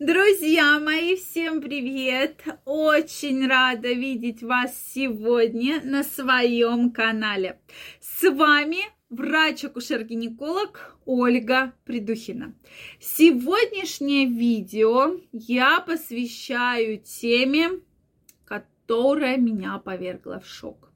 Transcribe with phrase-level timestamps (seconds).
[0.00, 2.42] Друзья мои, всем привет!
[2.64, 7.60] Очень рада видеть вас сегодня на своем канале.
[8.00, 8.78] С вами
[9.10, 12.54] врач-акушер-гинеколог Ольга Придухина.
[12.98, 17.68] Сегодняшнее видео я посвящаю теме,
[18.46, 20.90] которая меня повергла в шок.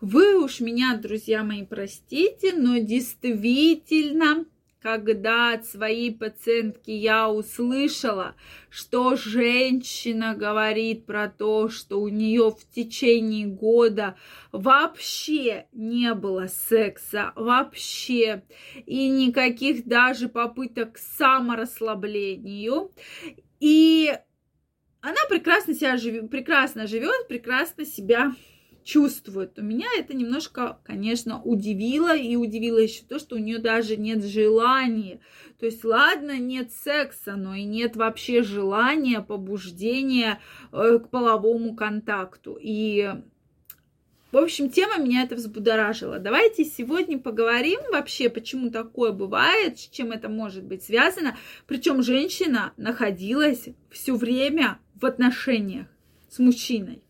[0.00, 4.44] Вы уж меня, друзья мои, простите, но действительно
[4.86, 8.36] когда от своей пациентки я услышала,
[8.70, 14.16] что женщина говорит про то, что у нее в течение года
[14.52, 18.44] вообще не было секса, вообще,
[18.86, 22.92] и никаких даже попыток к саморасслаблению.
[23.58, 24.16] И
[25.00, 28.30] она прекрасно себя живет, прекрасно живет, прекрасно себя
[28.86, 29.58] чувствует.
[29.58, 32.16] У меня это немножко, конечно, удивило.
[32.16, 35.20] И удивило еще то, что у нее даже нет желания.
[35.58, 40.40] То есть, ладно, нет секса, но и нет вообще желания, побуждения
[40.72, 42.56] э, к половому контакту.
[42.60, 43.10] И
[44.32, 46.18] в общем, тема меня это взбудоражила.
[46.18, 51.36] Давайте сегодня поговорим вообще, почему такое бывает, с чем это может быть связано.
[51.66, 55.86] Причем женщина находилась все время в отношениях
[56.28, 57.02] с мужчиной.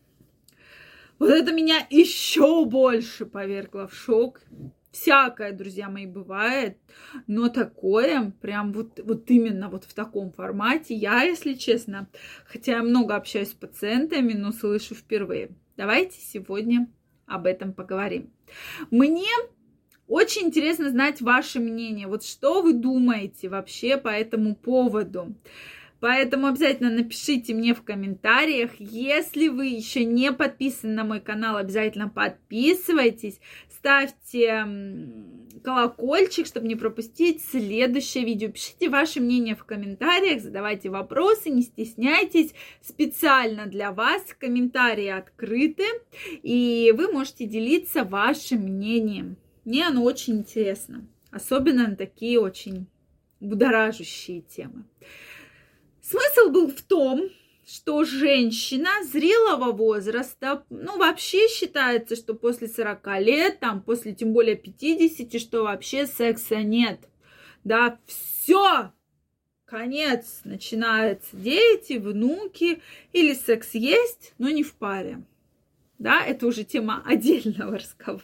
[1.19, 4.41] Вот это меня еще больше повергло в шок.
[4.91, 6.77] Всякое, друзья мои, бывает,
[7.27, 12.09] но такое, прям вот, вот именно вот в таком формате, я, если честно,
[12.45, 15.51] хотя я много общаюсь с пациентами, но слышу впервые.
[15.75, 16.87] Давайте сегодня
[17.27, 18.31] об этом поговорим.
[18.89, 19.29] Мне
[20.07, 22.07] очень интересно знать ваше мнение.
[22.07, 25.35] Вот что вы думаете вообще по этому поводу?
[25.99, 28.71] Поэтому обязательно напишите мне в комментариях.
[28.79, 33.39] Если вы еще не подписаны на мой канал, обязательно подписывайтесь.
[33.69, 34.65] Ставьте
[35.63, 38.49] колокольчик, чтобы не пропустить следующее видео.
[38.49, 42.53] Пишите ваше мнение в комментариях, задавайте вопросы, не стесняйтесь.
[42.81, 45.85] Специально для вас комментарии открыты,
[46.43, 49.37] и вы можете делиться вашим мнением.
[49.65, 52.87] Мне оно очень интересно, особенно на такие очень
[53.39, 54.85] будоражащие темы.
[56.09, 57.29] Смысл был в том,
[57.67, 64.55] что женщина зрелого возраста, ну, вообще считается, что после 40 лет, там, после тем более
[64.55, 67.01] 50, что вообще секса нет.
[67.65, 68.93] Да, все,
[69.65, 72.81] конец, начинаются дети, внуки,
[73.11, 75.21] или секс есть, но не в паре.
[75.99, 78.23] Да, это уже тема отдельного разговора.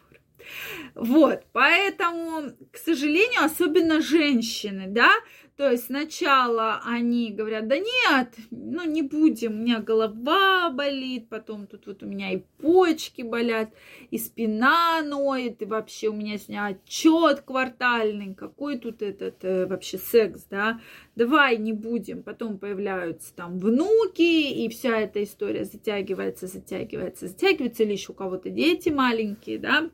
[0.95, 5.11] Вот, поэтому, к сожалению, особенно женщины, да,
[5.55, 11.67] то есть сначала они говорят, да нет, ну не будем, у меня голова болит, потом
[11.67, 13.69] тут вот у меня и почки болят,
[14.09, 19.67] и спина ноет, и вообще у меня с ней отчет квартальный, какой тут этот э,
[19.67, 20.81] вообще секс, да,
[21.15, 22.23] давай не будем.
[22.23, 28.49] Потом появляются там внуки, и вся эта история затягивается, затягивается, затягивается, или еще у кого-то
[28.49, 29.89] дети маленькие, да.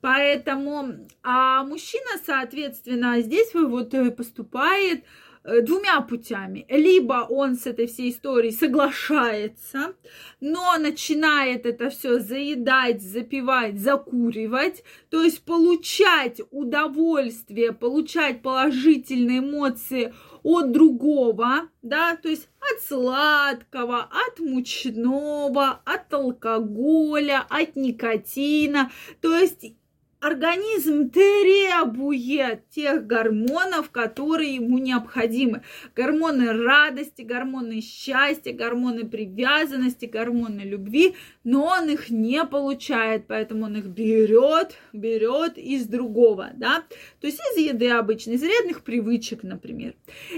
[0.00, 5.04] Поэтому, а мужчина, соответственно, здесь вот э, поступает
[5.44, 6.66] двумя путями.
[6.68, 9.94] Либо он с этой всей историей соглашается,
[10.40, 20.12] но начинает это все заедать, запивать, закуривать, то есть получать удовольствие, получать положительные эмоции
[20.42, 28.90] от другого, да, то есть от сладкого, от мучного, от алкоголя, от никотина,
[29.20, 29.74] то есть
[30.20, 35.62] организм требует тех гормонов, которые ему необходимы.
[35.96, 43.76] Гормоны радости, гормоны счастья, гормоны привязанности, гормоны любви, но он их не получает, поэтому он
[43.76, 46.84] их берет, берет из другого, да,
[47.20, 49.94] то есть из еды обычной, из вредных привычек, например.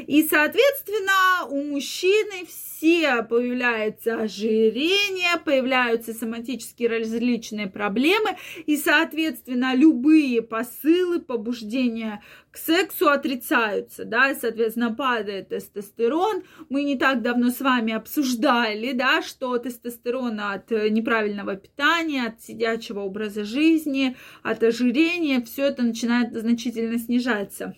[0.06, 11.20] И, соответственно, у мужчины все появляется ожирение, появляются соматические различные проблемы, и, соответственно, любые посылы,
[11.20, 16.42] побуждения к сексу отрицаются, да, соответственно, падает тестостерон.
[16.68, 23.00] Мы не так давно с вами обсуждали, да, что тестостерон от неправильного питания, от сидячего
[23.00, 27.74] образа жизни, от ожирения, все это начинает значительно снижаться.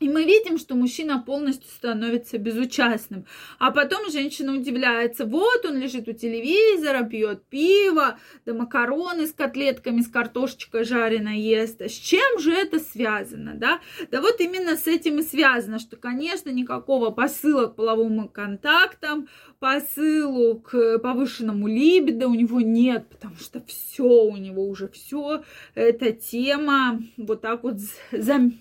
[0.00, 3.26] И мы видим, что мужчина полностью становится безучастным.
[3.58, 10.00] А потом женщина удивляется, вот он лежит у телевизора, пьет пиво, да макароны с котлетками,
[10.00, 11.80] с картошечкой жареной ест.
[11.80, 13.80] С чем же это связано, да?
[14.12, 19.28] Да вот именно с этим и связано, что, конечно, никакого посыла к половым контактам,
[19.58, 25.42] посылу к повышенному либидо у него нет, потому что все у него уже все,
[25.74, 27.76] эта тема вот так вот
[28.12, 28.54] зам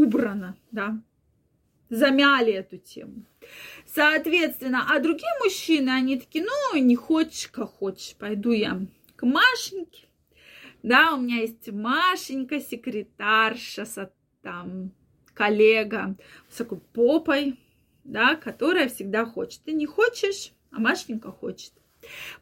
[0.00, 1.00] убрано, да.
[1.88, 3.24] замяли эту тему.
[3.86, 8.80] Соответственно, а другие мужчины, они такие, ну, не хочешь, как хочешь, пойду я
[9.16, 10.06] к Машеньке.
[10.82, 13.86] Да, у меня есть Машенька, секретарша,
[14.42, 14.92] там,
[15.34, 16.16] коллега
[16.48, 17.58] с такой попой,
[18.04, 19.62] да, которая всегда хочет.
[19.64, 21.72] Ты не хочешь, а Машенька хочет.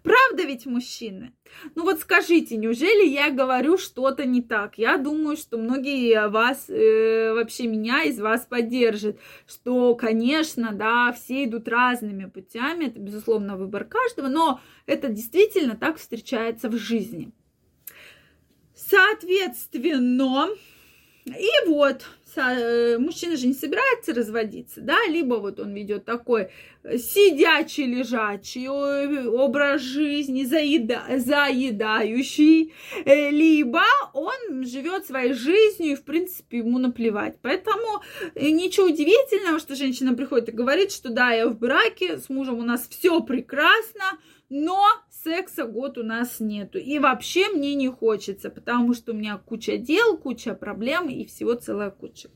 [0.03, 1.33] Правда ведь, мужчины?
[1.75, 4.79] Ну вот скажите, неужели я говорю что-то не так?
[4.79, 11.45] Я думаю, что многие вас, э, вообще меня из вас поддержат, что, конечно, да, все
[11.45, 17.33] идут разными путями, это, безусловно, выбор каждого, но это действительно так встречается в жизни.
[18.75, 20.49] Соответственно,
[21.27, 22.05] и вот,
[22.99, 26.49] мужчина же не собирается разводиться, да, либо вот он ведет такой
[26.83, 32.73] э, сидячий, лежачий образ жизни, заеда, заедающий,
[33.05, 33.83] э, либо
[34.13, 37.39] он живет своей жизнью и, в принципе, ему наплевать.
[37.43, 38.03] Поэтому
[38.35, 42.63] ничего удивительного, что женщина приходит и говорит, что да, я в браке, с мужем у
[42.63, 44.81] нас все прекрасно, но
[45.25, 46.79] секса год у нас нету.
[46.79, 51.55] И вообще мне не хочется, потому что у меня куча дел, куча проблем и всего
[51.55, 52.29] целая куча.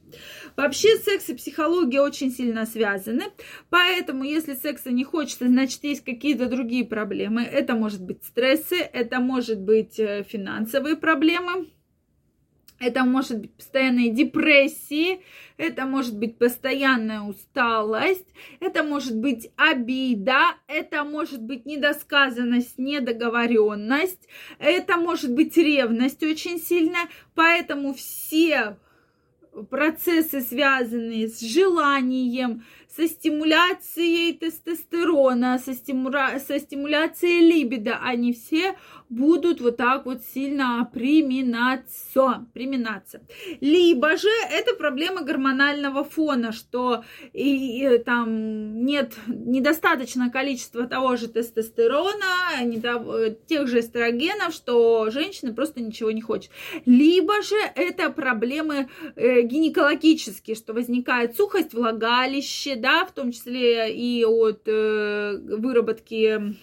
[0.56, 3.25] Вообще секс и психология очень сильно связаны,
[3.69, 7.43] поэтому если секса не хочется, значит есть какие-то другие проблемы.
[7.43, 11.67] Это может быть стрессы, это может быть э, финансовые проблемы,
[12.78, 15.20] это может быть постоянные депрессии,
[15.56, 18.26] это может быть постоянная усталость,
[18.60, 24.28] это может быть обида, это может быть недосказанность, недоговоренность,
[24.58, 27.08] это может быть ревность очень сильная.
[27.34, 28.76] Поэтому все
[29.70, 32.64] процессы, связанные с желанием,
[32.94, 36.38] со стимуляцией тестостерона, со, стимура...
[36.38, 38.76] со стимуляцией либидо, они все
[39.08, 43.23] будут вот так вот сильно приминаться, приминаться.
[43.61, 51.29] Либо же это проблема гормонального фона, что и, и, там нет недостаточно количества того же
[51.29, 56.50] тестостерона, не того, тех же эстрогенов, что женщина просто ничего не хочет.
[56.85, 64.25] Либо же это проблемы э, гинекологические, что возникает сухость влагалища, да, в том числе и
[64.25, 66.56] от э, выработки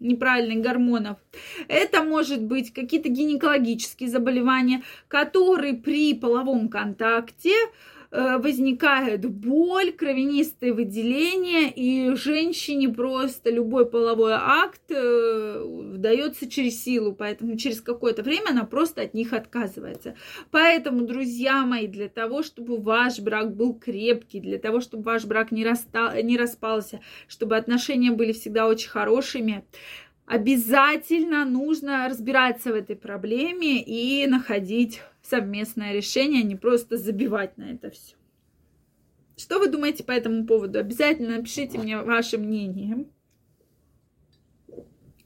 [0.00, 1.18] неправильных гормонов.
[1.66, 7.52] Это может быть какие-то гинекологические заболевания, которые при половом контакте
[8.10, 15.47] Э, возникает боль, кровянистые выделения, и женщине просто любой половой акт э,
[16.00, 20.14] дается через силу, поэтому через какое-то время она просто от них отказывается.
[20.50, 25.50] Поэтому, друзья мои, для того, чтобы ваш брак был крепкий, для того, чтобы ваш брак
[25.52, 29.64] не, расстал, не распался, чтобы отношения были всегда очень хорошими,
[30.26, 37.72] обязательно нужно разбираться в этой проблеме и находить совместное решение, а не просто забивать на
[37.72, 38.14] это все.
[39.36, 40.78] Что вы думаете по этому поводу?
[40.78, 43.06] Обязательно напишите мне ваше мнение.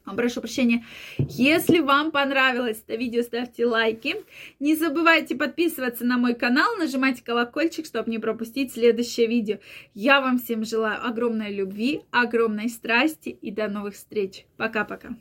[0.05, 0.85] Прошу прощения.
[1.19, 4.17] Если вам понравилось это видео, ставьте лайки.
[4.61, 9.59] Не забывайте подписываться на мой канал, нажимайте колокольчик, чтобы не пропустить следующее видео.
[9.95, 14.45] Я вам всем желаю огромной любви, огромной страсти и до новых встреч.
[14.57, 15.17] Пока-пока.